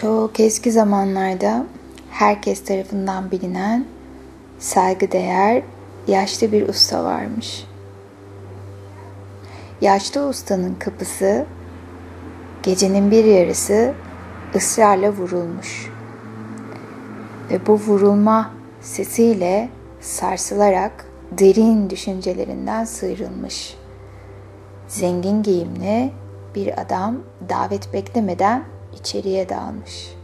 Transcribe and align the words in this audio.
Çok 0.00 0.40
eski 0.40 0.72
zamanlarda 0.72 1.66
herkes 2.10 2.64
tarafından 2.64 3.30
bilinen 3.30 3.86
saygıdeğer 4.58 5.62
yaşlı 6.08 6.52
bir 6.52 6.68
usta 6.68 7.04
varmış. 7.04 7.66
Yaşlı 9.80 10.28
ustanın 10.28 10.74
kapısı 10.74 11.46
gecenin 12.62 13.10
bir 13.10 13.24
yarısı 13.24 13.94
ısrarla 14.54 15.10
vurulmuş. 15.10 15.90
Ve 17.50 17.66
bu 17.66 17.72
vurulma 17.72 18.50
sesiyle 18.80 19.68
sarsılarak 20.00 21.06
derin 21.38 21.90
düşüncelerinden 21.90 22.84
sıyrılmış. 22.84 23.76
Zengin 24.88 25.42
giyimli 25.42 26.12
bir 26.54 26.80
adam 26.80 27.16
davet 27.48 27.92
beklemeden 27.92 28.77
içeriye 29.00 29.48
dalmış. 29.48 30.14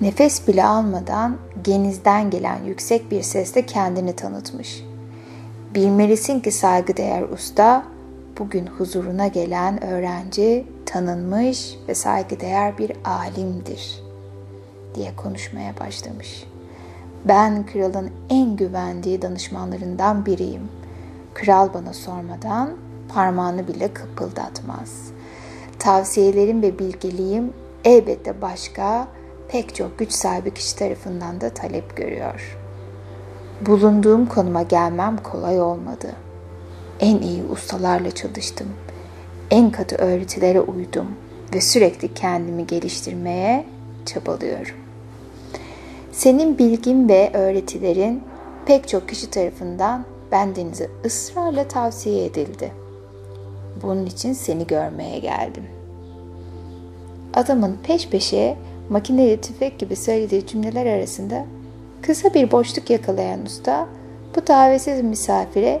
Nefes 0.00 0.48
bile 0.48 0.64
almadan 0.64 1.36
genizden 1.64 2.30
gelen 2.30 2.64
yüksek 2.64 3.10
bir 3.10 3.22
sesle 3.22 3.66
kendini 3.66 4.16
tanıtmış. 4.16 4.84
Bilmelisin 5.74 6.40
ki 6.40 6.52
saygıdeğer 6.52 7.22
usta 7.22 7.84
bugün 8.38 8.66
huzuruna 8.66 9.26
gelen 9.26 9.84
öğrenci 9.84 10.66
tanınmış 10.86 11.78
ve 11.88 11.94
saygıdeğer 11.94 12.78
bir 12.78 12.92
alimdir 13.04 14.02
diye 14.94 15.16
konuşmaya 15.16 15.78
başlamış. 15.80 16.44
Ben 17.24 17.66
kralın 17.66 18.10
en 18.30 18.56
güvendiği 18.56 19.22
danışmanlarından 19.22 20.26
biriyim. 20.26 20.68
Kral 21.34 21.74
bana 21.74 21.92
sormadan 21.92 22.70
parmağını 23.08 23.68
bile 23.68 23.92
kıpıldatmaz. 23.92 25.13
Tavsiyelerim 25.78 26.62
ve 26.62 26.78
bilgeliğim 26.78 27.52
elbette 27.84 28.42
başka 28.42 29.08
pek 29.48 29.74
çok 29.74 29.98
güç 29.98 30.12
sahibi 30.12 30.54
kişi 30.54 30.76
tarafından 30.76 31.40
da 31.40 31.50
talep 31.50 31.96
görüyor. 31.96 32.58
Bulunduğum 33.60 34.26
konuma 34.26 34.62
gelmem 34.62 35.16
kolay 35.16 35.60
olmadı. 35.60 36.12
En 37.00 37.18
iyi 37.18 37.44
ustalarla 37.44 38.10
çalıştım. 38.10 38.68
En 39.50 39.70
katı 39.70 39.96
öğretilere 39.96 40.60
uydum 40.60 41.06
ve 41.54 41.60
sürekli 41.60 42.14
kendimi 42.14 42.66
geliştirmeye 42.66 43.64
çabalıyorum. 44.06 44.76
Senin 46.12 46.58
bilgin 46.58 47.08
ve 47.08 47.30
öğretilerin 47.34 48.22
pek 48.66 48.88
çok 48.88 49.08
kişi 49.08 49.30
tarafından 49.30 50.04
bendenize 50.32 50.90
ısrarla 51.04 51.68
tavsiye 51.68 52.24
edildi. 52.24 52.72
Bunun 53.82 54.06
için 54.06 54.32
seni 54.32 54.66
görmeye 54.66 55.18
geldim. 55.18 55.64
Adamın 57.34 57.78
peş 57.82 58.08
peşe 58.08 58.56
makineli 58.88 59.40
tüfek 59.40 59.78
gibi 59.78 59.96
söylediği 59.96 60.46
cümleler 60.46 60.86
arasında 60.86 61.44
kısa 62.02 62.34
bir 62.34 62.50
boşluk 62.50 62.90
yakalayan 62.90 63.46
usta 63.46 63.88
bu 64.36 64.46
davetsiz 64.46 65.02
misafire 65.02 65.80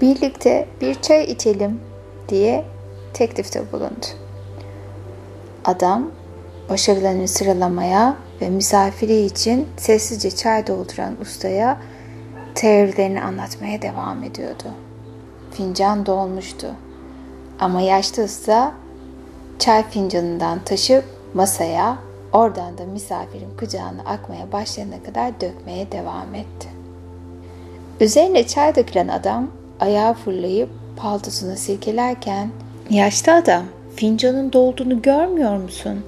birlikte 0.00 0.68
bir 0.80 0.94
çay 0.94 1.24
içelim 1.24 1.80
diye 2.28 2.64
teklifte 3.14 3.72
bulundu. 3.72 4.06
Adam 5.64 6.10
başarılarını 6.70 7.28
sıralamaya 7.28 8.16
ve 8.40 8.50
misafiri 8.50 9.24
için 9.24 9.68
sessizce 9.76 10.30
çay 10.30 10.66
dolduran 10.66 11.16
ustaya 11.20 11.80
teorilerini 12.54 13.22
anlatmaya 13.22 13.82
devam 13.82 14.22
ediyordu. 14.22 14.64
Fincan 15.50 16.06
dolmuştu. 16.06 16.66
Ama 17.60 17.80
yaşlı 17.80 18.24
usta 18.24 18.74
çay 19.58 19.90
fincanından 19.90 20.64
taşıp 20.64 21.04
masaya, 21.34 21.98
oradan 22.32 22.78
da 22.78 22.84
misafirin 22.84 23.56
kucağına 23.58 24.02
akmaya 24.06 24.52
başlayana 24.52 25.02
kadar 25.02 25.40
dökmeye 25.40 25.92
devam 25.92 26.34
etti. 26.34 26.68
Üzerine 28.00 28.46
çay 28.46 28.74
dökülen 28.74 29.08
adam 29.08 29.50
ayağa 29.80 30.14
fırlayıp 30.14 30.68
paltosunu 30.96 31.56
silkelerken 31.56 32.50
yaşlı 32.90 33.34
adam 33.34 33.64
fincanın 33.96 34.52
dolduğunu 34.52 35.02
görmüyor 35.02 35.56
musun? 35.56 36.04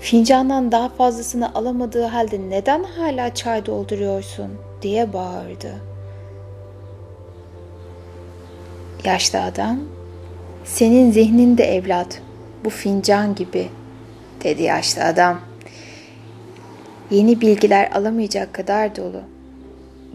Fincandan 0.00 0.72
daha 0.72 0.88
fazlasını 0.88 1.54
alamadığı 1.54 2.04
halde 2.04 2.40
neden 2.50 2.84
hala 2.84 3.34
çay 3.34 3.66
dolduruyorsun 3.66 4.48
diye 4.82 5.12
bağırdı. 5.12 5.74
Yaşlı 9.04 9.42
adam, 9.42 9.78
senin 10.64 11.10
zihninde 11.10 11.64
evlat, 11.64 12.22
bu 12.64 12.70
fincan 12.70 13.34
gibi, 13.34 13.68
dedi 14.44 14.62
yaşlı 14.62 15.04
adam. 15.04 15.40
Yeni 17.10 17.40
bilgiler 17.40 17.90
alamayacak 17.92 18.54
kadar 18.54 18.96
dolu. 18.96 19.22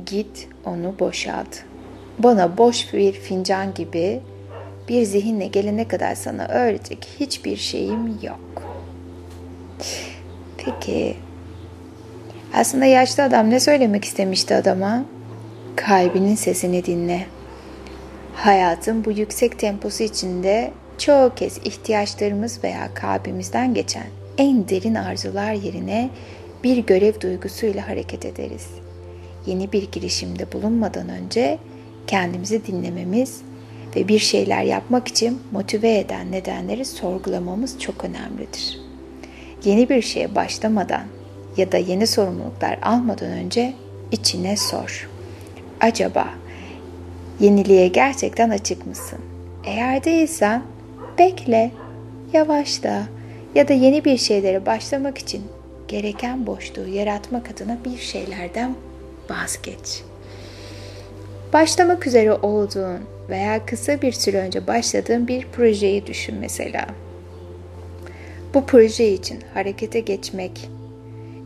Git 0.05 0.47
onu 0.65 0.95
boşalt. 0.99 1.57
Bana 2.19 2.57
boş 2.57 2.93
bir 2.93 3.13
fincan 3.13 3.73
gibi 3.73 4.21
bir 4.89 5.03
zihinle 5.03 5.47
gelene 5.47 5.87
kadar 5.87 6.15
sana 6.15 6.47
öğretecek 6.47 7.07
hiçbir 7.19 7.57
şeyim 7.57 8.19
yok. 8.21 8.63
Peki, 10.57 11.15
aslında 12.53 12.85
yaşlı 12.85 13.23
adam 13.23 13.49
ne 13.49 13.59
söylemek 13.59 14.05
istemişti 14.05 14.55
adama? 14.55 15.05
Kalbinin 15.75 16.35
sesini 16.35 16.85
dinle. 16.85 17.25
Hayatın 18.35 19.05
bu 19.05 19.11
yüksek 19.11 19.59
temposu 19.59 20.03
içinde 20.03 20.71
çoğu 20.97 21.35
kez 21.35 21.57
ihtiyaçlarımız 21.57 22.63
veya 22.63 22.93
kalbimizden 22.93 23.73
geçen 23.73 24.07
en 24.37 24.69
derin 24.69 24.95
arzular 24.95 25.53
yerine 25.53 26.09
bir 26.63 26.77
görev 26.77 27.19
duygusuyla 27.21 27.87
hareket 27.87 28.25
ederiz. 28.25 28.67
Yeni 29.45 29.71
bir 29.71 29.91
girişimde 29.91 30.51
bulunmadan 30.51 31.09
önce 31.09 31.57
kendimizi 32.07 32.65
dinlememiz 32.65 33.41
ve 33.95 34.07
bir 34.07 34.19
şeyler 34.19 34.63
yapmak 34.63 35.07
için 35.07 35.41
motive 35.51 35.97
eden 35.97 36.31
nedenleri 36.31 36.85
sorgulamamız 36.85 37.79
çok 37.79 38.03
önemlidir. 38.03 38.79
Yeni 39.63 39.89
bir 39.89 40.01
şeye 40.01 40.35
başlamadan 40.35 41.03
ya 41.57 41.71
da 41.71 41.77
yeni 41.77 42.07
sorumluluklar 42.07 42.79
almadan 42.81 43.29
önce 43.31 43.73
içine 44.11 44.57
sor. 44.57 45.09
Acaba 45.81 46.29
yeniliğe 47.39 47.87
gerçekten 47.87 48.49
açık 48.49 48.87
mısın? 48.87 49.19
Eğer 49.63 50.03
değilsen 50.03 50.63
bekle, 51.17 51.71
yavaşla 52.33 53.03
ya 53.55 53.67
da 53.67 53.73
yeni 53.73 54.05
bir 54.05 54.17
şeylere 54.17 54.65
başlamak 54.65 55.17
için 55.17 55.43
gereken 55.87 56.47
boşluğu 56.47 56.87
yaratmak 56.87 57.51
adına 57.51 57.77
bir 57.85 57.97
şeylerden 57.97 58.75
vazgeç. 59.29 60.03
Başlamak 61.53 62.07
üzere 62.07 62.33
olduğun 62.33 62.99
veya 63.29 63.65
kısa 63.65 64.01
bir 64.01 64.11
süre 64.11 64.37
önce 64.37 64.67
başladığın 64.67 65.27
bir 65.27 65.47
projeyi 65.47 66.07
düşün 66.07 66.35
mesela. 66.39 66.85
Bu 68.53 68.65
proje 68.65 69.13
için 69.13 69.39
harekete 69.53 69.99
geçmek 69.99 70.69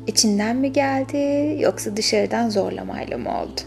içinden 0.07 0.55
mi 0.55 0.73
geldi 0.73 1.55
yoksa 1.59 1.97
dışarıdan 1.97 2.49
zorlamayla 2.49 3.17
mı 3.17 3.29
oldu? 3.41 3.61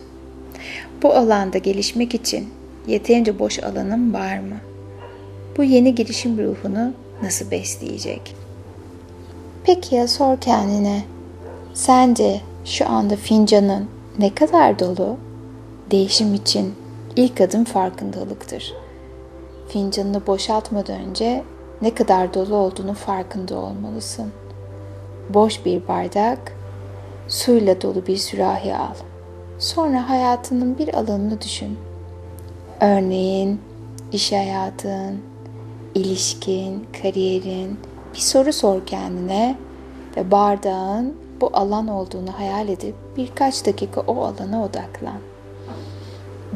Bu 1.02 1.14
alanda 1.14 1.58
gelişmek 1.58 2.14
için 2.14 2.48
yeterince 2.86 3.38
boş 3.38 3.58
alanın 3.58 4.14
var 4.14 4.38
mı? 4.38 4.69
Bu 5.60 5.64
yeni 5.64 5.94
girişim 5.94 6.38
ruhunu 6.38 6.92
nasıl 7.22 7.50
besleyecek? 7.50 8.36
Peki 9.64 9.94
ya 9.94 10.08
sor 10.08 10.36
kendine. 10.36 11.02
Sence 11.74 12.40
şu 12.64 12.88
anda 12.88 13.16
fincanın 13.16 13.88
ne 14.18 14.34
kadar 14.34 14.78
dolu? 14.78 15.16
Değişim 15.90 16.34
için 16.34 16.74
ilk 17.16 17.40
adım 17.40 17.64
farkındalıktır. 17.64 18.74
Fincanını 19.68 20.26
boşaltmadan 20.26 21.00
önce 21.00 21.42
ne 21.82 21.94
kadar 21.94 22.34
dolu 22.34 22.56
olduğunu 22.56 22.94
farkında 22.94 23.56
olmalısın. 23.56 24.32
Boş 25.28 25.64
bir 25.64 25.88
bardak, 25.88 26.52
suyla 27.28 27.82
dolu 27.82 28.06
bir 28.06 28.16
sürahi 28.16 28.74
al. 28.74 28.94
Sonra 29.58 30.08
hayatının 30.08 30.78
bir 30.78 30.94
alanını 30.94 31.40
düşün. 31.40 31.78
Örneğin 32.80 33.60
iş 34.12 34.32
hayatın, 34.32 35.29
ilişkin, 35.94 36.86
kariyerin 37.02 37.78
bir 38.14 38.18
soru 38.18 38.52
sor 38.52 38.86
kendine 38.86 39.56
ve 40.16 40.30
bardağın 40.30 41.14
bu 41.40 41.50
alan 41.52 41.88
olduğunu 41.88 42.32
hayal 42.38 42.68
edip 42.68 42.94
birkaç 43.16 43.66
dakika 43.66 44.00
o 44.00 44.24
alana 44.24 44.64
odaklan. 44.64 45.18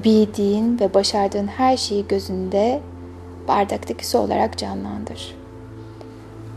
Bildiğin 0.05 0.81
ve 0.81 0.95
başardığın 0.95 1.47
her 1.47 1.77
şeyi 1.77 2.09
gözünde 2.09 2.81
bardaktaki 3.49 4.07
su 4.07 4.19
olarak 4.19 4.59
canlandır. 4.59 5.35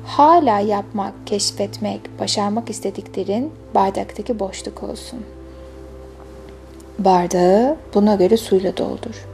Hala 0.05 0.59
yapmak, 0.59 1.13
keşfetmek, 1.25 2.19
başarmak 2.19 2.69
istediklerin 2.69 3.51
bardaktaki 3.75 4.39
boşluk 4.39 4.83
olsun. 4.83 5.19
Bardağı 6.99 7.77
buna 7.93 8.15
göre 8.15 8.37
suyla 8.37 8.77
doldur. 8.77 9.27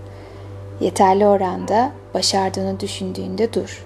Yeterli 0.80 1.26
oranda 1.26 1.92
başardığını 2.14 2.80
düşündüğünde 2.80 3.54
dur. 3.54 3.86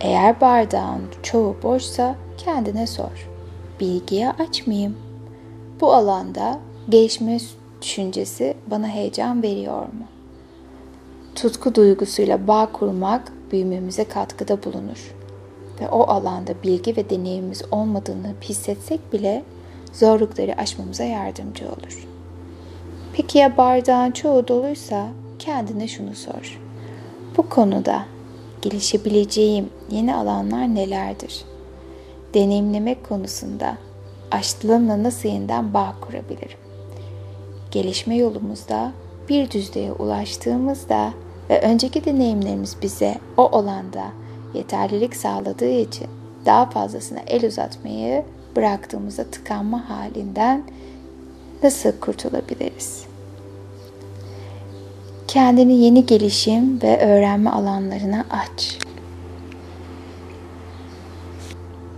Eğer 0.00 0.40
bardağın 0.40 1.02
çoğu 1.22 1.56
boşsa 1.62 2.16
kendine 2.38 2.86
sor. 2.86 3.28
Bilgiye 3.80 4.30
aç 4.30 4.66
mıyım? 4.66 4.96
Bu 5.80 5.94
alanda 5.94 6.58
gelişme 6.88 7.38
düşüncesi 7.82 8.54
bana 8.66 8.88
heyecan 8.88 9.42
veriyor 9.42 9.82
mu? 9.82 10.06
Tutku 11.34 11.74
duygusuyla 11.74 12.48
bağ 12.48 12.72
kurmak 12.72 13.32
büyümemize 13.52 14.04
katkıda 14.04 14.64
bulunur. 14.64 15.14
Ve 15.80 15.88
o 15.88 16.02
alanda 16.02 16.52
bilgi 16.62 16.96
ve 16.96 17.10
deneyimimiz 17.10 17.62
olmadığını 17.70 18.34
hissetsek 18.42 19.12
bile 19.12 19.44
zorlukları 19.92 20.54
aşmamıza 20.58 21.04
yardımcı 21.04 21.64
olur. 21.66 22.08
Peki 23.12 23.38
ya 23.38 23.56
bardağın 23.56 24.10
çoğu 24.10 24.48
doluysa 24.48 25.08
kendine 25.38 25.88
şunu 25.88 26.14
sor. 26.14 26.63
Bu 27.36 27.48
konuda 27.48 28.04
gelişebileceğim 28.62 29.70
yeni 29.90 30.14
alanlar 30.14 30.74
nelerdir? 30.74 31.44
Deneyimlemek 32.34 33.08
konusunda 33.08 33.78
açlığımla 34.30 35.02
nasıl 35.02 35.28
yeniden 35.28 35.74
bağ 35.74 35.94
kurabilirim? 36.00 36.58
Gelişme 37.70 38.16
yolumuzda 38.16 38.92
bir 39.28 39.50
düzlüğe 39.50 39.92
ulaştığımızda 39.92 41.12
ve 41.50 41.60
önceki 41.60 42.04
deneyimlerimiz 42.04 42.76
bize 42.82 43.18
o 43.36 43.42
olanda 43.42 44.04
yeterlilik 44.54 45.16
sağladığı 45.16 45.70
için 45.70 46.06
daha 46.46 46.70
fazlasına 46.70 47.20
el 47.26 47.46
uzatmayı 47.46 48.24
bıraktığımızda 48.56 49.24
tıkanma 49.24 49.90
halinden 49.90 50.64
nasıl 51.62 51.92
kurtulabiliriz? 52.00 53.13
Kendini 55.34 55.84
yeni 55.84 56.06
gelişim 56.06 56.82
ve 56.82 57.06
öğrenme 57.06 57.50
alanlarına 57.50 58.24
aç. 58.30 58.78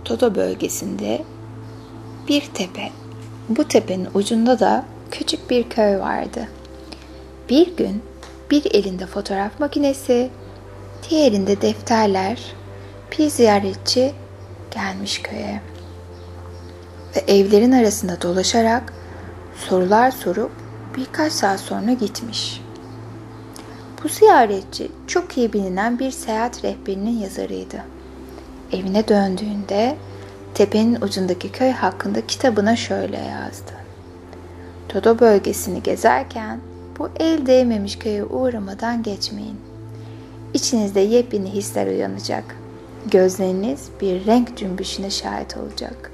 Toto 0.05 0.35
bölgesinde 0.35 1.21
bir 2.27 2.41
tepe. 2.53 2.89
Bu 3.49 3.63
tepenin 3.63 4.07
ucunda 4.13 4.59
da 4.59 4.85
küçük 5.11 5.49
bir 5.49 5.69
köy 5.69 5.99
vardı. 5.99 6.47
Bir 7.49 7.75
gün 7.77 8.03
bir 8.51 8.75
elinde 8.75 9.05
fotoğraf 9.05 9.59
makinesi, 9.59 10.29
diğerinde 11.09 11.61
defterler, 11.61 12.53
bir 13.11 13.29
ziyaretçi 13.29 14.13
gelmiş 14.71 15.21
köye. 15.21 15.61
Ve 17.15 17.33
evlerin 17.33 17.71
arasında 17.71 18.21
dolaşarak 18.21 18.93
sorular 19.69 20.11
sorup 20.11 20.51
birkaç 20.97 21.33
saat 21.33 21.59
sonra 21.59 21.93
gitmiş. 21.93 22.66
Bu 24.03 24.07
ziyaretçi 24.07 24.91
çok 25.07 25.37
iyi 25.37 25.53
bilinen 25.53 25.99
bir 25.99 26.11
seyahat 26.11 26.63
rehberinin 26.63 27.19
yazarıydı. 27.19 27.77
Evine 28.71 29.07
döndüğünde 29.07 29.95
tepenin 30.53 31.01
ucundaki 31.01 31.51
köy 31.51 31.71
hakkında 31.71 32.27
kitabına 32.27 32.75
şöyle 32.75 33.17
yazdı. 33.17 33.71
Todo 34.89 35.19
bölgesini 35.19 35.83
gezerken 35.83 36.59
bu 36.99 37.09
el 37.19 37.45
değmemiş 37.45 37.99
köye 37.99 38.23
uğramadan 38.23 39.03
geçmeyin. 39.03 39.59
İçinizde 40.53 40.99
yepyeni 40.99 41.49
hisler 41.49 41.87
uyanacak. 41.87 42.55
Gözleriniz 43.11 43.89
bir 44.01 44.25
renk 44.25 44.57
cümbüşüne 44.57 45.09
şahit 45.09 45.57
olacak. 45.57 46.11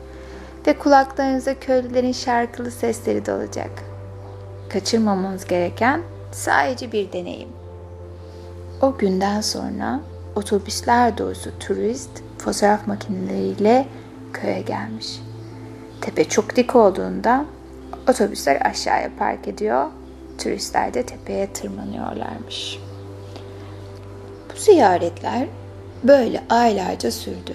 Ve 0.68 0.78
kulaklarınıza 0.78 1.60
köylülerin 1.60 2.12
şarkılı 2.12 2.72
sesleri 2.72 3.26
dolacak. 3.26 3.72
Kaçırmamanız 4.70 5.46
gereken 5.46 6.02
sadece 6.32 6.92
bir 6.92 7.12
deneyim. 7.12 7.63
O 8.82 8.98
günden 8.98 9.42
sonra 9.42 10.00
otobüsler 10.36 11.18
dolusu 11.18 11.50
turist 11.60 12.10
fotoğraf 12.38 12.88
makineleriyle 12.88 13.88
köye 14.34 14.62
gelmiş. 14.62 15.20
Tepe 16.02 16.30
çok 16.30 16.56
dik 16.56 16.76
olduğunda 16.76 17.46
otobüsler 18.10 18.62
aşağıya 18.66 19.10
park 19.20 19.48
ediyor, 19.48 19.86
turistler 20.38 20.94
de 20.94 21.04
tepeye 21.06 21.54
tırmanıyorlarmış. 21.54 22.80
Bu 24.54 24.60
ziyaretler 24.60 25.48
böyle 26.04 26.44
aylarca 26.50 27.12
sürdü. 27.12 27.54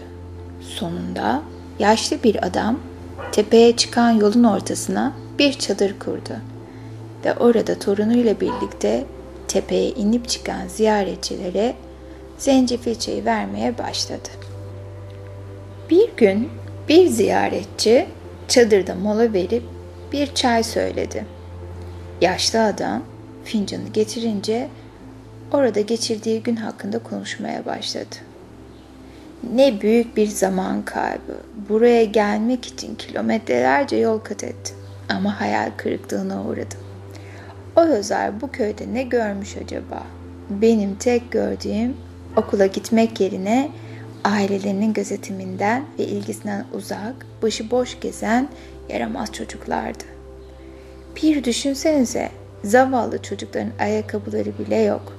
Sonunda 0.61 1.43
yaşlı 1.79 2.23
bir 2.23 2.47
adam 2.47 2.79
tepeye 3.33 3.77
çıkan 3.77 4.11
yolun 4.11 4.45
ortasına 4.45 5.13
bir 5.39 5.53
çadır 5.53 5.99
kurdu 5.99 6.35
ve 7.25 7.35
orada 7.35 7.79
torunuyla 7.79 8.41
birlikte 8.41 9.05
tepeye 9.49 9.91
inip 9.91 10.29
çıkan 10.29 10.69
ziyaretçilere 10.69 11.75
zencefil 12.39 12.95
çayı 12.95 13.25
vermeye 13.25 13.79
başladı. 13.79 14.29
Bir 15.91 16.17
gün 16.17 16.49
bir 16.89 17.07
ziyaretçi 17.07 18.07
çadırda 18.49 18.95
mola 18.95 19.33
verip 19.33 19.63
bir 20.13 20.35
çay 20.35 20.63
söyledi. 20.63 21.25
Yaşlı 22.21 22.65
adam 22.65 23.03
fincanı 23.45 23.89
getirince 23.89 24.69
orada 25.53 25.81
geçirdiği 25.81 26.43
gün 26.43 26.57
hakkında 26.57 26.99
konuşmaya 26.99 27.67
başladı. 27.67 28.17
Ne 29.55 29.81
büyük 29.81 30.17
bir 30.17 30.27
zaman 30.27 30.85
kaybı. 30.85 31.37
Buraya 31.69 32.05
gelmek 32.05 32.67
için 32.67 32.95
kilometrelerce 32.95 33.97
yol 33.97 34.19
kat 34.19 34.45
ettim 34.45 34.77
ama 35.09 35.41
hayal 35.41 35.71
kırıklığına 35.77 36.45
uğradım. 36.45 36.88
O 37.79 37.85
yazar 37.85 38.41
bu 38.41 38.51
köyde 38.51 38.95
ne 38.95 39.03
görmüş 39.03 39.57
acaba? 39.57 40.03
Benim 40.51 40.95
tek 40.95 41.33
gördüğüm 41.33 41.97
okula 42.37 42.67
gitmek 42.67 43.21
yerine 43.21 43.71
ailelerinin 44.25 44.93
gözetiminden 44.93 45.85
ve 45.99 46.05
ilgisinden 46.05 46.65
uzak, 46.75 47.27
başı 47.43 47.71
boş 47.71 48.01
gezen 48.01 48.49
yaramaz 48.89 49.33
çocuklardı. 49.33 50.05
Bir 51.23 51.45
düşünsenize, 51.45 52.29
zavallı 52.65 53.23
çocukların 53.23 53.71
ayakkabıları 53.79 54.59
bile 54.59 54.77
yok. 54.77 55.13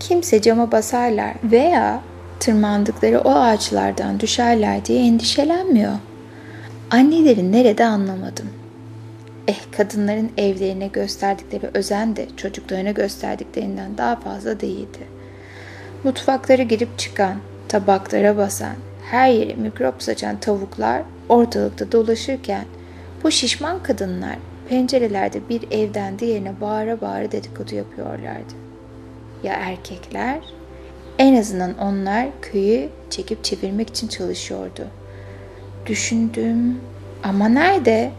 Kimse 0.00 0.42
cama 0.42 0.72
basarlar 0.72 1.34
veya 1.44 2.02
tırmandıkları 2.40 3.20
o 3.20 3.30
ağaçlardan 3.30 4.20
düşerler 4.20 4.84
diye 4.84 5.06
endişelenmiyor. 5.06 5.92
Anneleri 6.90 7.52
nerede 7.52 7.84
anlamadım. 7.84 8.57
Eh 9.48 9.60
kadınların 9.76 10.30
evlerine 10.36 10.86
gösterdikleri 10.86 11.70
özen 11.74 12.16
de 12.16 12.26
çocuklarına 12.36 12.90
gösterdiklerinden 12.90 13.98
daha 13.98 14.16
fazla 14.16 14.60
değildi. 14.60 14.98
Mutfaklara 16.04 16.62
girip 16.62 16.98
çıkan, 16.98 17.36
tabaklara 17.68 18.36
basan, 18.36 18.74
her 19.10 19.28
yere 19.28 19.54
mikrop 19.54 20.02
saçan 20.02 20.40
tavuklar 20.40 21.02
ortalıkta 21.28 21.92
dolaşırken 21.92 22.64
bu 23.24 23.30
şişman 23.30 23.82
kadınlar 23.82 24.36
pencerelerde 24.68 25.48
bir 25.48 25.62
evden 25.70 26.18
diğerine 26.18 26.60
bağıra 26.60 27.00
bağıra 27.00 27.32
dedikodu 27.32 27.74
yapıyorlardı. 27.74 28.54
Ya 29.42 29.54
erkekler? 29.54 30.38
En 31.18 31.36
azından 31.36 31.78
onlar 31.78 32.26
köyü 32.42 32.88
çekip 33.10 33.44
çevirmek 33.44 33.88
için 33.88 34.08
çalışıyordu. 34.08 34.86
Düşündüm 35.86 36.80
ama 37.24 37.48
nerede? 37.48 38.10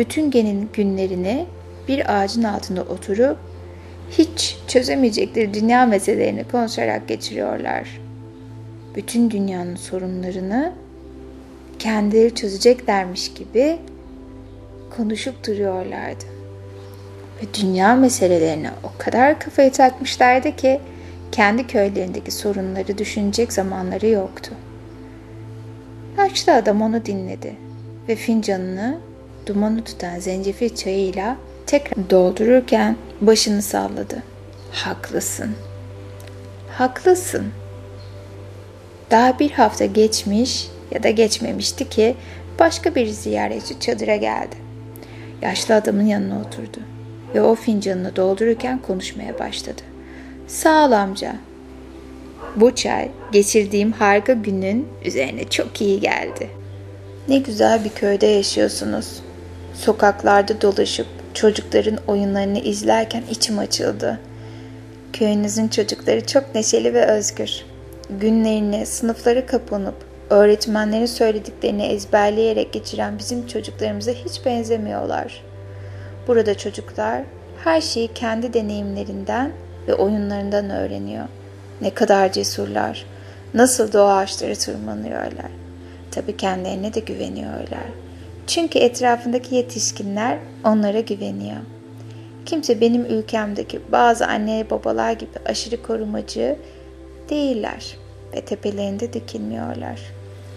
Bütün 0.00 0.30
genin 0.30 0.68
günlerini 0.72 1.46
bir 1.88 2.20
ağacın 2.20 2.42
altında 2.42 2.82
oturup 2.82 3.36
hiç 4.10 4.58
çözemeyecekleri 4.68 5.54
dünya 5.54 5.86
meselelerini 5.86 6.44
konuşarak 6.44 7.08
geçiriyorlar. 7.08 8.00
Bütün 8.96 9.30
dünyanın 9.30 9.76
sorunlarını 9.76 10.72
kendileri 11.78 12.34
çözeceklermiş 12.34 13.34
gibi 13.34 13.78
konuşup 14.96 15.46
duruyorlardı. 15.46 16.24
Ve 17.42 17.46
dünya 17.62 17.94
meselelerine 17.94 18.70
o 18.82 18.90
kadar 18.98 19.40
kafayı 19.40 19.72
takmışlardı 19.72 20.56
ki 20.56 20.80
kendi 21.32 21.66
köylerindeki 21.66 22.30
sorunları 22.30 22.98
düşünecek 22.98 23.52
zamanları 23.52 24.06
yoktu. 24.06 24.54
Yaşlı 26.18 26.54
adam 26.54 26.82
onu 26.82 27.06
dinledi 27.06 27.56
ve 28.08 28.16
fincanını 28.16 29.09
dumanı 29.46 29.84
tutan 29.84 30.18
zencefil 30.18 30.74
çayıyla 30.74 31.36
tekrar 31.66 32.10
doldururken 32.10 32.96
başını 33.20 33.62
salladı. 33.62 34.22
Haklısın. 34.72 35.50
Haklısın. 36.70 37.46
Daha 39.10 39.38
bir 39.38 39.50
hafta 39.50 39.84
geçmiş 39.84 40.68
ya 40.90 41.02
da 41.02 41.10
geçmemişti 41.10 41.88
ki 41.88 42.16
başka 42.58 42.94
bir 42.94 43.06
ziyaretçi 43.06 43.80
çadıra 43.80 44.16
geldi. 44.16 44.56
Yaşlı 45.42 45.74
adamın 45.74 46.06
yanına 46.06 46.40
oturdu 46.40 46.80
ve 47.34 47.42
o 47.42 47.54
fincanını 47.54 48.16
doldururken 48.16 48.78
konuşmaya 48.78 49.38
başladı. 49.38 49.82
Sağ 50.46 50.86
ol 50.86 50.92
amca. 50.92 51.36
Bu 52.56 52.74
çay 52.74 53.08
geçirdiğim 53.32 53.92
harika 53.92 54.32
günün 54.32 54.88
üzerine 55.04 55.48
çok 55.48 55.80
iyi 55.80 56.00
geldi. 56.00 56.50
Ne 57.28 57.38
güzel 57.38 57.84
bir 57.84 57.90
köyde 57.90 58.26
yaşıyorsunuz. 58.26 59.22
Sokaklarda 59.74 60.60
dolaşıp 60.60 61.06
çocukların 61.34 61.98
oyunlarını 62.06 62.58
izlerken 62.58 63.22
içim 63.30 63.58
açıldı. 63.58 64.20
Köyünüzün 65.12 65.68
çocukları 65.68 66.26
çok 66.26 66.54
neşeli 66.54 66.94
ve 66.94 67.06
özgür. 67.06 67.64
günlerini 68.20 68.86
sınıflara 68.86 69.46
kapanıp 69.46 69.94
öğretmenlerin 70.30 71.06
söylediklerini 71.06 71.82
ezberleyerek 71.82 72.72
geçiren 72.72 73.18
bizim 73.18 73.46
çocuklarımıza 73.46 74.12
hiç 74.12 74.46
benzemiyorlar. 74.46 75.42
Burada 76.28 76.58
çocuklar 76.58 77.22
her 77.64 77.80
şeyi 77.80 78.08
kendi 78.14 78.54
deneyimlerinden 78.54 79.52
ve 79.88 79.94
oyunlarından 79.94 80.70
öğreniyor. 80.70 81.24
Ne 81.80 81.94
kadar 81.94 82.32
cesurlar, 82.32 83.06
nasıl 83.54 83.92
doğa 83.92 84.16
ağaçları 84.16 84.56
tırmanıyorlar. 84.56 85.50
Tabii 86.10 86.36
kendilerine 86.36 86.94
de 86.94 87.00
güveniyorlar. 87.00 88.09
Çünkü 88.50 88.78
etrafındaki 88.78 89.54
yetişkinler 89.54 90.38
onlara 90.64 91.00
güveniyor. 91.00 91.60
Kimse 92.46 92.80
benim 92.80 93.04
ülkemdeki 93.04 93.80
bazı 93.92 94.26
anne 94.26 94.70
babalar 94.70 95.12
gibi 95.12 95.30
aşırı 95.46 95.82
korumacı 95.82 96.56
değiller 97.28 97.96
ve 98.32 98.40
tepelerinde 98.40 99.12
dikilmiyorlar. 99.12 100.00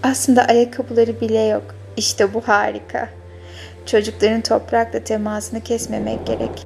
Aslında 0.03 0.45
ayakkabıları 0.45 1.21
bile 1.21 1.41
yok. 1.41 1.63
İşte 1.97 2.33
bu 2.33 2.41
harika. 2.41 3.09
Çocukların 3.85 4.41
toprakla 4.41 5.03
temasını 5.03 5.62
kesmemek 5.62 6.27
gerek. 6.27 6.65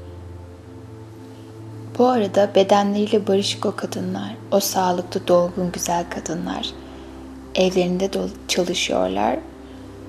Bu 1.98 2.08
arada 2.08 2.50
bedenleriyle 2.56 3.28
barışık 3.28 3.66
o 3.66 3.76
kadınlar, 3.76 4.36
o 4.52 4.60
sağlıklı, 4.60 5.28
dolgun, 5.28 5.72
güzel 5.72 6.06
kadınlar. 6.10 6.70
Evlerinde 7.56 8.10
çalışıyorlar 8.48 9.38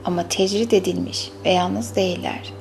ama 0.04 0.28
tecrit 0.28 0.72
edilmiş 0.72 1.30
ve 1.44 1.50
yalnız 1.50 1.96
değiller. 1.96 2.52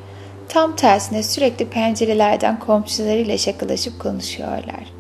Tam 0.50 0.76
tersine 0.76 1.24
sürekli 1.24 1.70
pencerelerden 1.70 2.60
komşularıyla 2.60 3.38
şakalaşıp 3.38 4.00
konuşuyorlar. 4.00 4.94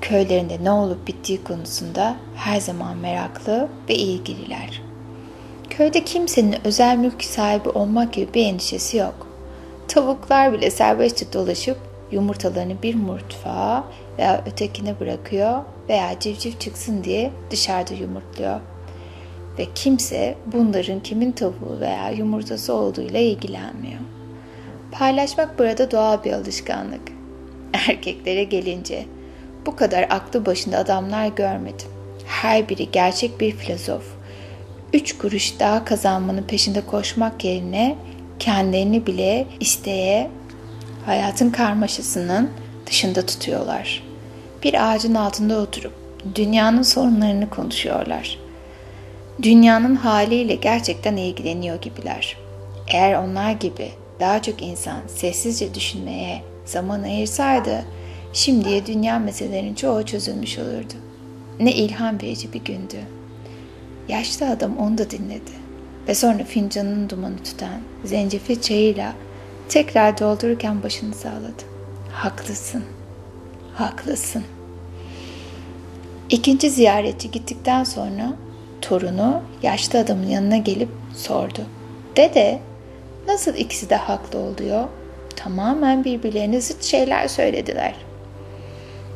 Köylerinde 0.00 0.64
ne 0.64 0.70
olup 0.70 1.06
bittiği 1.06 1.44
konusunda 1.44 2.16
her 2.36 2.60
zaman 2.60 2.96
meraklı 2.96 3.68
ve 3.88 3.94
ilgililer. 3.94 4.82
Köyde 5.70 6.04
kimsenin 6.04 6.56
özel 6.64 6.96
mülk 6.96 7.24
sahibi 7.24 7.68
olmak 7.68 8.12
gibi 8.12 8.34
bir 8.34 8.46
endişesi 8.46 8.96
yok. 8.96 9.26
Tavuklar 9.88 10.52
bile 10.52 10.70
serbestçe 10.70 11.32
dolaşıp 11.32 11.78
yumurtalarını 12.12 12.82
bir 12.82 12.94
mutfağa 12.94 13.84
veya 14.18 14.44
ötekine 14.46 15.00
bırakıyor 15.00 15.62
veya 15.88 16.18
civciv 16.20 16.52
çıksın 16.58 17.04
diye 17.04 17.30
dışarıda 17.50 17.94
yumurtluyor. 17.94 18.60
Ve 19.58 19.66
kimse 19.74 20.34
bunların 20.46 21.00
kimin 21.00 21.32
tavuğu 21.32 21.80
veya 21.80 22.10
yumurtası 22.10 22.74
olduğuyla 22.74 23.20
ilgilenmiyor. 23.20 24.00
Paylaşmak 24.92 25.58
burada 25.58 25.90
doğal 25.90 26.24
bir 26.24 26.32
alışkanlık. 26.32 27.00
Erkeklere 27.88 28.44
gelince 28.44 29.04
bu 29.66 29.76
kadar 29.76 30.02
aklı 30.02 30.46
başında 30.46 30.78
adamlar 30.78 31.26
görmedim. 31.26 31.88
Her 32.26 32.68
biri 32.68 32.90
gerçek 32.90 33.40
bir 33.40 33.52
filozof. 33.52 34.04
Üç 34.92 35.18
kuruş 35.18 35.60
daha 35.60 35.84
kazanmanın 35.84 36.42
peşinde 36.42 36.80
koşmak 36.80 37.44
yerine 37.44 37.96
kendilerini 38.38 39.06
bile 39.06 39.46
isteye 39.60 40.30
hayatın 41.06 41.50
karmaşasının 41.50 42.50
dışında 42.86 43.26
tutuyorlar. 43.26 44.02
Bir 44.62 44.90
ağacın 44.90 45.14
altında 45.14 45.60
oturup 45.60 45.92
dünyanın 46.34 46.82
sorunlarını 46.82 47.50
konuşuyorlar. 47.50 48.43
Dünyanın 49.42 49.94
haliyle 49.94 50.54
gerçekten 50.54 51.16
ilgileniyor 51.16 51.80
gibiler. 51.80 52.36
Eğer 52.88 53.14
onlar 53.14 53.52
gibi 53.52 53.90
daha 54.20 54.42
çok 54.42 54.62
insan 54.62 55.00
sessizce 55.06 55.74
düşünmeye 55.74 56.42
zaman 56.64 57.02
ayırsaydı, 57.02 57.84
şimdiye 58.32 58.86
dünya 58.86 59.18
meselelerinin 59.18 59.74
çoğu 59.74 60.06
çözülmüş 60.06 60.58
olurdu. 60.58 60.94
Ne 61.60 61.72
ilham 61.72 62.22
verici 62.22 62.52
bir 62.52 62.64
gündü. 62.64 62.96
Yaşlı 64.08 64.50
adam 64.50 64.76
onu 64.78 64.98
da 64.98 65.10
dinledi 65.10 65.50
ve 66.08 66.14
sonra 66.14 66.44
fincanın 66.44 67.10
dumanı 67.10 67.36
tutan 67.44 67.80
zencefil 68.04 68.60
çayıyla 68.60 69.12
tekrar 69.68 70.18
doldururken 70.18 70.82
başını 70.82 71.14
sağladı. 71.14 71.62
Haklısın, 72.12 72.84
haklısın. 73.74 74.44
İkinci 76.30 76.70
ziyaretçi 76.70 77.30
gittikten 77.30 77.84
sonra 77.84 78.32
torunu 78.88 79.42
yaşlı 79.62 79.98
adamın 79.98 80.26
yanına 80.26 80.56
gelip 80.56 80.88
sordu. 81.16 81.66
Dede, 82.16 82.58
nasıl 83.26 83.54
ikisi 83.54 83.90
de 83.90 83.96
haklı 83.96 84.38
oluyor? 84.38 84.84
Tamamen 85.36 86.04
birbirlerine 86.04 86.60
zıt 86.60 86.82
şeyler 86.82 87.28
söylediler. 87.28 87.94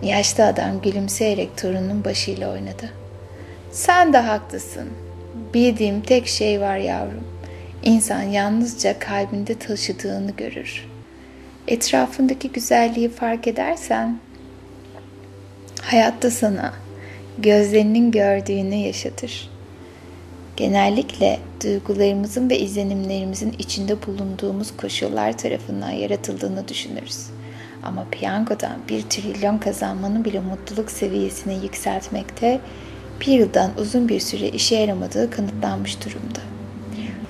Yaşlı 0.03 0.47
adam 0.47 0.81
gülümseyerek 0.83 1.57
torunun 1.57 2.05
başıyla 2.05 2.53
oynadı. 2.53 2.91
Sen 3.73 4.13
de 4.13 4.19
haklısın. 4.19 4.89
Bildiğim 5.55 6.01
tek 6.01 6.27
şey 6.29 6.61
var 6.61 6.77
yavrum. 6.77 7.25
İnsan 7.83 8.23
yalnızca 8.23 8.99
kalbinde 8.99 9.59
taşıdığını 9.59 10.31
görür. 10.31 10.87
Etrafındaki 11.69 12.53
güzelliği 12.53 13.09
fark 13.09 13.47
edersen 13.47 14.19
hayatta 15.83 16.31
sana 16.31 16.75
gözlerinin 17.39 18.11
gördüğünü 18.11 18.75
yaşatır. 18.75 19.58
Genellikle 20.59 21.41
duygularımızın 21.65 22.50
ve 22.50 22.59
izlenimlerimizin 22.59 23.55
içinde 23.59 24.07
bulunduğumuz 24.07 24.77
koşullar 24.77 25.38
tarafından 25.38 25.91
yaratıldığını 25.91 26.69
düşünürüz. 26.69 27.27
Ama 27.83 28.07
piyangodan 28.11 28.77
bir 28.88 29.03
trilyon 29.03 29.59
kazanmanın 29.59 30.25
bile 30.25 30.41
mutluluk 30.41 30.91
seviyesine 30.91 31.55
yükseltmekte 31.55 32.61
bir 33.21 33.27
yıldan 33.27 33.71
uzun 33.79 34.09
bir 34.09 34.21
süre 34.21 34.49
işe 34.49 34.77
yaramadığı 34.77 35.31
kanıtlanmış 35.31 36.05
durumda. 36.05 36.41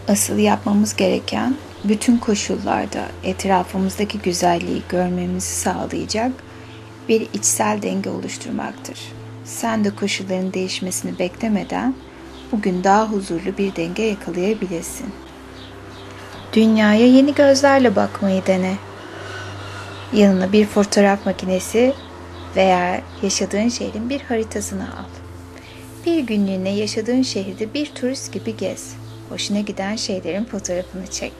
Asıl 0.08 0.38
yapmamız 0.38 0.96
gereken 0.96 1.54
bütün 1.84 2.18
koşullarda 2.18 3.04
etrafımızdaki 3.24 4.18
güzelliği 4.18 4.82
görmemizi 4.88 5.52
sağlayacak 5.54 6.32
bir 7.08 7.20
içsel 7.32 7.82
denge 7.82 8.10
oluşturmaktır. 8.10 8.98
Sen 9.44 9.84
de 9.84 9.90
koşulların 9.90 10.52
değişmesini 10.52 11.18
beklemeden 11.18 11.94
bugün 12.52 12.84
daha 12.84 13.06
huzurlu 13.06 13.58
bir 13.58 13.76
denge 13.76 14.02
yakalayabilirsin. 14.02 15.06
Dünyaya 16.52 17.06
yeni 17.06 17.34
gözlerle 17.34 17.96
bakmayı 17.96 18.46
dene. 18.46 18.74
Yanına 20.12 20.52
bir 20.52 20.66
fotoğraf 20.66 21.26
makinesi 21.26 21.94
veya 22.56 23.00
yaşadığın 23.22 23.68
şehrin 23.68 24.10
bir 24.10 24.20
haritasını 24.20 24.82
al. 24.82 25.08
Bir 26.06 26.18
günlüğüne 26.18 26.70
yaşadığın 26.70 27.22
şehirde 27.22 27.74
bir 27.74 27.86
turist 27.86 28.32
gibi 28.32 28.56
gez. 28.56 28.94
Hoşuna 29.28 29.60
giden 29.60 29.96
şeylerin 29.96 30.44
fotoğrafını 30.44 31.06
çek. 31.06 31.32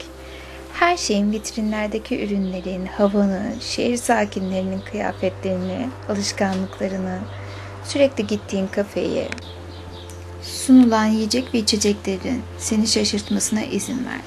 Her 0.73 0.97
şeyin 0.97 1.31
vitrinlerdeki 1.31 2.25
ürünlerin, 2.25 2.85
havanın, 2.85 3.59
şehir 3.59 3.97
sakinlerinin 3.97 4.81
kıyafetlerini, 4.81 5.89
alışkanlıklarını, 6.09 7.19
sürekli 7.83 8.27
gittiğin 8.27 8.67
kafeyi, 8.67 9.27
sunulan 10.43 11.05
yiyecek 11.05 11.53
ve 11.53 11.59
içeceklerin 11.59 12.41
seni 12.57 12.87
şaşırtmasına 12.87 13.63
izin 13.63 14.05
ver. 14.05 14.21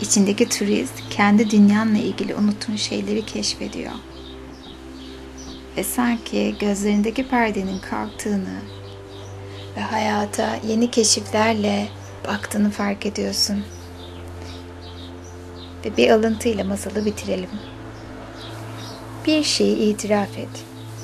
İçindeki 0.00 0.48
turist 0.48 0.94
kendi 1.10 1.50
dünyanla 1.50 1.98
ilgili 1.98 2.34
unuttuğun 2.34 2.76
şeyleri 2.76 3.26
keşfediyor. 3.26 3.92
Ve 5.76 5.84
sanki 5.84 6.54
gözlerindeki 6.60 7.28
perdenin 7.28 7.78
kalktığını 7.78 8.60
ve 9.76 9.80
hayata 9.80 10.58
yeni 10.68 10.90
keşiflerle 10.90 11.88
baktığını 12.28 12.70
fark 12.70 13.06
ediyorsun. 13.06 13.64
Ve 15.84 15.96
bir 15.96 16.10
alıntıyla 16.10 16.64
masalı 16.64 17.04
bitirelim. 17.04 17.50
Bir 19.26 19.42
şeyi 19.42 19.76
itiraf 19.76 20.38
et. 20.38 20.48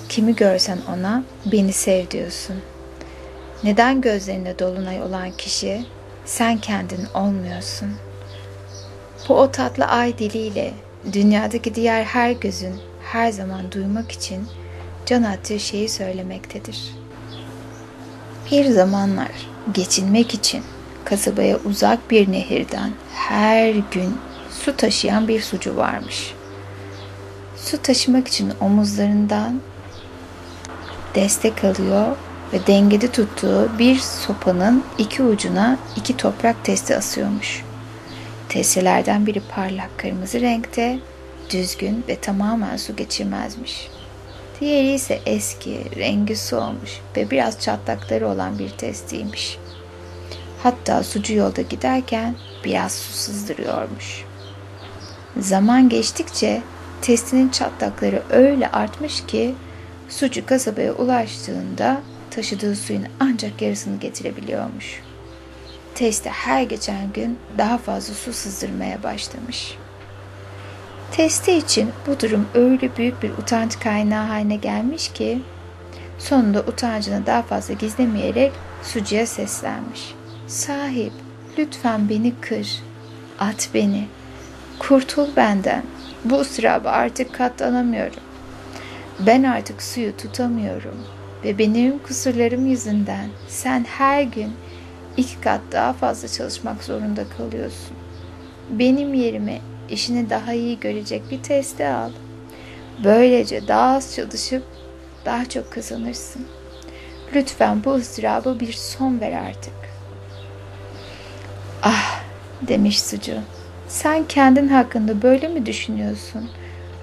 Kimi 0.08 0.36
görsen 0.36 0.78
ona 0.88 1.24
beni 1.46 1.72
sev 1.72 2.10
diyorsun. 2.10 2.56
Neden 3.64 4.00
gözlerinde 4.00 4.58
dolunay 4.58 5.02
olan 5.02 5.30
kişi 5.30 5.84
sen 6.24 6.58
kendin 6.58 7.06
olmuyorsun? 7.14 7.88
Bu 9.28 9.34
o 9.34 9.50
tatlı 9.50 9.84
ay 9.84 10.18
diliyle 10.18 10.74
dünyadaki 11.12 11.74
diğer 11.74 12.04
her 12.04 12.30
gözün 12.30 12.74
her 13.02 13.32
zaman 13.32 13.72
duymak 13.72 14.12
için 14.12 14.46
can 15.06 15.22
attığı 15.22 15.60
şeyi 15.60 15.88
söylemektedir. 15.88 16.94
Bir 18.50 18.64
zamanlar 18.64 19.30
geçinmek 19.74 20.34
için 20.34 20.62
kasabaya 21.04 21.58
uzak 21.58 22.10
bir 22.10 22.32
nehirden 22.32 22.90
her 23.14 23.70
gün 23.70 24.18
su 24.50 24.76
taşıyan 24.76 25.28
bir 25.28 25.40
sucu 25.40 25.76
varmış. 25.76 26.34
Su 27.56 27.82
taşımak 27.82 28.28
için 28.28 28.52
omuzlarından 28.60 29.60
destek 31.14 31.64
alıyor 31.64 32.16
ve 32.52 32.66
dengede 32.66 33.10
tuttuğu 33.10 33.70
bir 33.78 33.98
sopanın 33.98 34.84
iki 34.98 35.22
ucuna 35.22 35.78
iki 35.96 36.16
toprak 36.16 36.64
testi 36.64 36.96
asıyormuş. 36.96 37.62
Testelerden 38.48 39.26
biri 39.26 39.40
parlak 39.40 39.98
kırmızı 39.98 40.40
renkte, 40.40 40.98
düzgün 41.50 42.04
ve 42.08 42.16
tamamen 42.16 42.76
su 42.76 42.96
geçirmezmiş. 42.96 43.88
Diğeri 44.60 44.92
ise 44.92 45.20
eski, 45.26 45.80
rengi 45.96 46.36
solmuş 46.36 47.00
ve 47.16 47.30
biraz 47.30 47.60
çatlakları 47.60 48.28
olan 48.28 48.58
bir 48.58 48.70
testiymiş. 48.70 49.58
Hatta 50.62 51.02
sucu 51.02 51.34
yolda 51.34 51.62
giderken 51.62 52.34
biraz 52.64 52.92
su 52.92 53.12
sızdırıyormuş. 53.12 54.24
Zaman 55.38 55.88
geçtikçe 55.88 56.62
testinin 57.02 57.48
çatlakları 57.48 58.22
öyle 58.30 58.68
artmış 58.70 59.26
ki 59.26 59.54
sucu 60.08 60.46
kasabaya 60.46 60.92
ulaştığında 60.92 62.00
taşıdığı 62.34 62.76
suyun 62.76 63.06
ancak 63.20 63.62
yarısını 63.62 63.98
getirebiliyormuş. 63.98 65.02
Teste 65.94 66.30
her 66.30 66.62
geçen 66.62 67.12
gün 67.12 67.38
daha 67.58 67.78
fazla 67.78 68.14
su 68.14 68.32
sızdırmaya 68.32 69.02
başlamış. 69.02 69.78
Testi 71.12 71.52
için 71.52 71.90
bu 72.06 72.20
durum 72.20 72.48
öyle 72.54 72.96
büyük 72.96 73.22
bir 73.22 73.30
utanç 73.30 73.80
kaynağı 73.80 74.26
haline 74.26 74.56
gelmiş 74.56 75.08
ki 75.08 75.42
sonunda 76.18 76.60
utancını 76.60 77.26
daha 77.26 77.42
fazla 77.42 77.74
gizlemeyerek 77.74 78.52
sucuya 78.82 79.26
seslenmiş. 79.26 80.14
Sahip, 80.46 81.12
lütfen 81.58 82.08
beni 82.08 82.32
kır, 82.40 82.82
at 83.38 83.68
beni, 83.74 84.08
kurtul 84.78 85.28
benden. 85.36 85.82
Bu 86.24 86.40
ıstıraba 86.40 86.90
artık 86.90 87.34
katlanamıyorum. 87.34 88.22
Ben 89.20 89.42
artık 89.42 89.82
suyu 89.82 90.16
tutamıyorum 90.16 90.96
ve 91.44 91.58
benim 91.58 91.98
kusurlarım 91.98 92.66
yüzünden 92.66 93.28
sen 93.48 93.84
her 93.84 94.22
gün 94.22 94.52
iki 95.16 95.40
kat 95.40 95.60
daha 95.72 95.92
fazla 95.92 96.28
çalışmak 96.28 96.84
zorunda 96.84 97.24
kalıyorsun. 97.36 97.96
Benim 98.70 99.14
yerime 99.14 99.60
işini 99.90 100.30
daha 100.30 100.52
iyi 100.52 100.80
görecek 100.80 101.30
bir 101.30 101.42
testi 101.42 101.86
al. 101.86 102.10
Böylece 103.04 103.68
daha 103.68 103.96
az 103.96 104.14
çalışıp 104.14 104.62
daha 105.24 105.48
çok 105.48 105.72
kazanırsın. 105.72 106.46
Lütfen 107.34 107.84
bu 107.84 107.94
ızdıraba 107.94 108.60
bir 108.60 108.72
son 108.72 109.20
ver 109.20 109.32
artık. 109.32 109.74
Ah 111.82 112.20
demiş 112.62 113.02
sucu. 113.02 113.32
Sen 113.88 114.24
kendin 114.28 114.68
hakkında 114.68 115.22
böyle 115.22 115.48
mi 115.48 115.66
düşünüyorsun? 115.66 116.50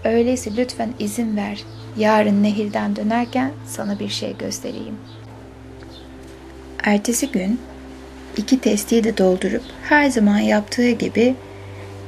Öyleyse 0.04 0.56
lütfen 0.58 0.94
izin 1.00 1.38
ver. 1.38 1.64
Yarın 1.98 2.44
nehirden 2.44 2.96
dönerken 2.96 3.52
sana 3.68 4.00
bir 4.00 4.10
şey 4.10 4.38
göstereyim. 4.38 4.96
Ertesi 6.84 7.32
gün 7.32 7.60
iki 8.38 8.62
testiyi 8.62 9.04
de 9.04 9.18
doldurup 9.18 9.64
her 9.84 10.10
zaman 10.10 10.40
yaptığı 10.40 10.92
gibi 10.92 11.36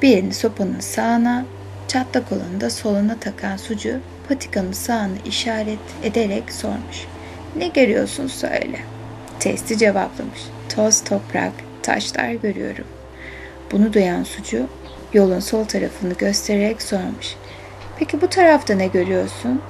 birini 0.02 0.34
sopanın 0.34 0.80
sağına, 0.80 1.46
çatlak 1.88 2.32
olanı 2.32 2.62
da 2.62 2.70
soluna 2.70 3.20
takan 3.20 3.58
sucu 3.58 4.00
patikanın 4.30 4.72
sağını 4.72 5.16
işaret 5.26 5.80
ederek 6.04 6.52
sormuş. 6.52 7.08
Ne 7.56 7.68
görüyorsun 7.68 8.28
söyle. 8.28 8.80
Testi 9.40 9.78
cevaplamış. 9.78 10.40
Toz, 10.70 11.04
toprak, 11.04 11.54
taşlar 11.84 12.32
görüyorum. 12.32 12.86
Bunu 13.72 13.94
duyan 13.94 14.24
sucu 14.24 14.68
yolun 15.14 15.40
sol 15.40 15.66
tarafını 15.66 16.14
göstererek 16.14 16.82
sormuş. 16.82 17.36
Peki 18.01 18.22
bu 18.22 18.27
tarafta 18.27 18.74
ne 18.74 18.88
görüyorsun? 18.88 19.62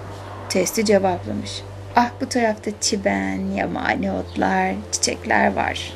Testi 0.50 0.86
cevaplamış. 0.86 1.62
Ah 1.96 2.12
bu 2.22 2.30
tarafta 2.30 2.72
çiben, 2.82 3.40
yamani 3.56 4.12
otlar, 4.12 4.74
çiçekler 4.92 5.54
var. 5.54 5.94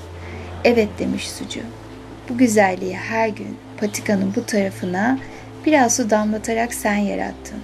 Evet 0.63 0.89
demiş 0.99 1.31
sucu. 1.31 1.59
Bu 2.29 2.37
güzelliği 2.37 2.97
her 2.97 3.27
gün 3.27 3.57
patikanın 3.77 4.33
bu 4.35 4.45
tarafına 4.45 5.19
biraz 5.65 5.95
su 5.95 6.09
damlatarak 6.09 6.73
sen 6.73 6.95
yarattın. 6.95 7.59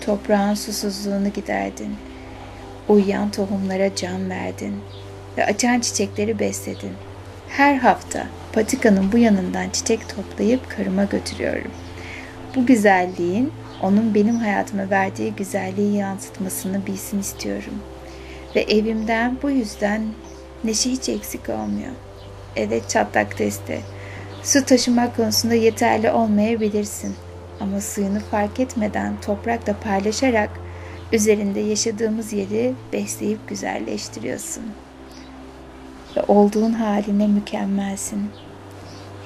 Toprağın 0.00 0.54
susuzluğunu 0.54 1.28
giderdin. 1.28 1.96
Uyuyan 2.88 3.30
tohumlara 3.30 3.94
can 3.94 4.30
verdin 4.30 4.74
ve 5.38 5.44
açan 5.44 5.80
çiçekleri 5.80 6.38
besledin. 6.38 6.92
Her 7.48 7.74
hafta 7.74 8.26
patikanın 8.52 9.12
bu 9.12 9.18
yanından 9.18 9.70
çiçek 9.70 10.00
toplayıp 10.08 10.70
karıma 10.70 11.04
götürüyorum. 11.04 11.70
Bu 12.56 12.66
güzelliğin 12.66 13.52
onun 13.82 14.14
benim 14.14 14.36
hayatıma 14.36 14.90
verdiği 14.90 15.32
güzelliği 15.32 15.96
yansıtmasını 15.96 16.86
bilsin 16.86 17.20
istiyorum. 17.20 17.74
Ve 18.56 18.60
evimden 18.60 19.38
bu 19.42 19.50
yüzden 19.50 20.02
neşe 20.64 20.90
hiç 20.90 21.08
eksik 21.08 21.48
olmuyor. 21.48 21.92
Evet 22.56 22.88
çatlak 22.88 23.36
testi. 23.36 23.80
Su 24.42 24.64
taşımak 24.64 25.16
konusunda 25.16 25.54
yeterli 25.54 26.10
olmayabilirsin. 26.10 27.14
Ama 27.60 27.80
suyunu 27.80 28.20
fark 28.20 28.60
etmeden 28.60 29.14
toprakla 29.26 29.76
paylaşarak 29.80 30.50
üzerinde 31.12 31.60
yaşadığımız 31.60 32.32
yeri 32.32 32.74
besleyip 32.92 33.48
güzelleştiriyorsun. 33.48 34.62
Ve 36.16 36.22
olduğun 36.28 36.72
haline 36.72 37.26
mükemmelsin. 37.26 38.30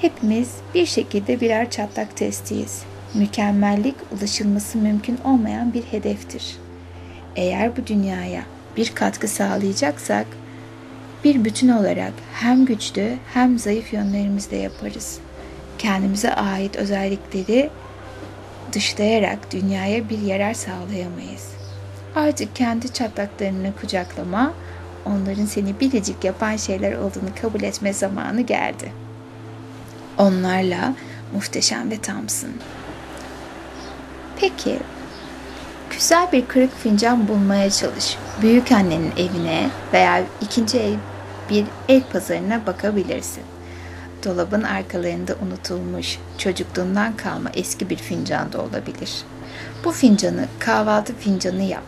Hepimiz 0.00 0.50
bir 0.74 0.86
şekilde 0.86 1.40
birer 1.40 1.70
çatlak 1.70 2.16
testiyiz. 2.16 2.82
Mükemmellik 3.14 3.94
ulaşılması 4.10 4.78
mümkün 4.78 5.18
olmayan 5.24 5.74
bir 5.74 5.82
hedeftir. 5.82 6.56
Eğer 7.36 7.76
bu 7.76 7.86
dünyaya 7.86 8.42
bir 8.76 8.94
katkı 8.94 9.28
sağlayacaksak 9.28 10.26
bir 11.24 11.44
bütün 11.44 11.68
olarak 11.68 12.12
hem 12.34 12.64
güçlü 12.64 13.16
hem 13.34 13.58
zayıf 13.58 13.92
yönlerimizde 13.92 14.56
yaparız. 14.56 15.18
Kendimize 15.78 16.34
ait 16.34 16.76
özellikleri 16.76 17.70
dışlayarak 18.72 19.52
dünyaya 19.52 20.08
bir 20.08 20.18
yarar 20.18 20.54
sağlayamayız. 20.54 21.52
Artık 22.14 22.56
kendi 22.56 22.92
çatlaklarını 22.92 23.72
kucaklama, 23.80 24.52
onların 25.04 25.44
seni 25.44 25.80
biricik 25.80 26.24
yapan 26.24 26.56
şeyler 26.56 26.92
olduğunu 26.92 27.30
kabul 27.42 27.62
etme 27.62 27.92
zamanı 27.92 28.40
geldi. 28.40 28.92
Onlarla 30.18 30.94
muhteşem 31.34 31.90
ve 31.90 31.98
tamsın. 31.98 32.50
Peki, 34.42 34.78
güzel 35.90 36.32
bir 36.32 36.46
kırık 36.46 36.76
fincan 36.78 37.28
bulmaya 37.28 37.70
çalış. 37.70 38.16
Büyük 38.42 38.72
annenin 38.72 39.12
evine 39.16 39.70
veya 39.92 40.24
ikinci 40.40 40.78
el 40.78 40.94
bir 41.50 41.64
el 41.88 42.02
pazarına 42.12 42.66
bakabilirsin. 42.66 43.42
Dolabın 44.24 44.62
arkalarında 44.62 45.34
unutulmuş, 45.46 46.18
çocukluğundan 46.38 47.16
kalma 47.16 47.50
eski 47.54 47.90
bir 47.90 47.96
fincan 47.96 48.52
da 48.52 48.60
olabilir. 48.62 49.22
Bu 49.84 49.92
fincanı 49.92 50.46
kahvaltı 50.58 51.14
fincanı 51.16 51.62
yap. 51.62 51.86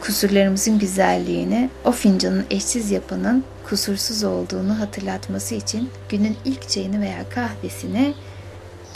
Kusurlarımızın 0.00 0.78
güzelliğini 0.78 1.70
o 1.84 1.92
fincanın 1.92 2.44
eşsiz 2.50 2.90
yapanın 2.90 3.44
kusursuz 3.68 4.24
olduğunu 4.24 4.80
hatırlatması 4.80 5.54
için 5.54 5.90
günün 6.08 6.36
ilk 6.44 6.68
çayını 6.68 7.00
veya 7.00 7.28
kahvesini 7.30 8.14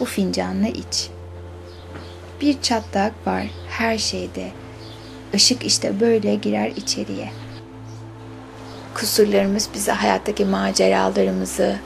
bu 0.00 0.04
fincanla 0.04 0.68
iç. 0.68 1.10
Bir 2.42 2.62
çatlak 2.62 3.26
var 3.26 3.46
her 3.68 3.98
şeyde. 3.98 4.48
Işık 5.34 5.64
işte 5.64 6.00
böyle 6.00 6.34
girer 6.34 6.70
içeriye. 6.76 7.30
Kusurlarımız 8.94 9.68
bize 9.74 9.92
hayattaki 9.92 10.44
maceralarımızı, 10.44 11.76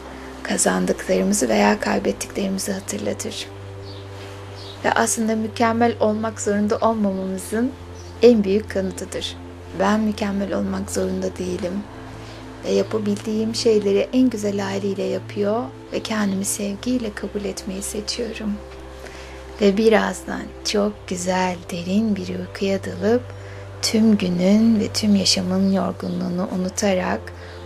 kazandıklarımızı 0.43 1.49
veya 1.49 1.81
kaybettiklerimizi 1.81 2.73
hatırlatır. 2.73 3.47
Ve 4.85 4.93
aslında 4.93 5.37
mükemmel 5.37 5.95
olmak 6.01 6.41
zorunda 6.41 6.79
olmamamızın 6.79 7.73
en 8.23 8.45
büyük 8.45 8.71
kanıtıdır. 8.71 9.37
Ben 9.81 10.01
mükemmel 10.01 10.55
olmak 10.55 10.91
zorunda 10.91 11.37
değilim. 11.37 11.83
Ve 12.65 12.71
yapabildiğim 12.71 13.55
şeyleri 13.55 14.09
en 14.13 14.31
güzel 14.31 14.59
haliyle 14.59 15.03
yapıyor 15.03 15.63
ve 15.93 16.01
kendimi 16.01 16.45
sevgiyle 16.45 17.15
kabul 17.15 17.45
etmeyi 17.45 17.83
seçiyorum. 17.83 18.53
Ve 19.61 19.77
birazdan 19.77 20.43
çok 20.65 21.09
güzel, 21.09 21.57
derin 21.71 22.17
bir 22.17 22.29
uykuya 22.39 22.79
dalıp 22.85 23.23
tüm 23.83 24.17
günün 24.17 24.81
ve 24.81 24.89
tüm 24.93 25.17
yaşamın 25.17 25.73
yorgunluğunu 25.73 26.49
unutarak 26.55 27.21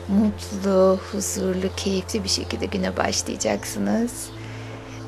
mutlu, 0.08 0.98
huzurlu, 1.12 1.66
keyifli 1.76 2.24
bir 2.24 2.28
şekilde 2.28 2.66
güne 2.66 2.96
başlayacaksınız. 2.96 4.12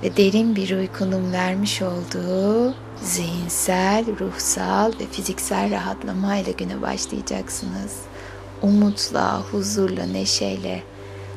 Ve 0.02 0.16
derin 0.16 0.56
bir 0.56 0.76
uykunun 0.76 1.32
vermiş 1.32 1.82
olduğu 1.82 2.74
zihinsel, 3.02 4.04
ruhsal 4.20 4.92
ve 5.00 5.06
fiziksel 5.12 5.70
rahatlamayla 5.70 6.52
güne 6.52 6.82
başlayacaksınız. 6.82 7.96
Umutla, 8.62 9.40
huzurla, 9.40 10.06
neşeyle 10.06 10.82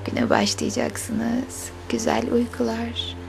güne 0.06 0.30
başlayacaksınız. 0.30 1.70
Güzel 1.90 2.24
uykular. 2.34 3.25